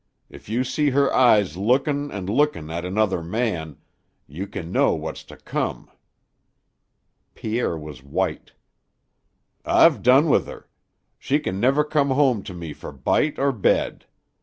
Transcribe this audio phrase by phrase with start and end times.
[0.31, 3.77] If you see her eyes lookin' an' lookin' at another man,
[4.25, 5.91] you kin know what's to come."
[7.35, 8.53] Pierre was white.
[9.63, 10.67] "I've done with her.
[11.19, 14.07] She kin never come to me fer bite or bed.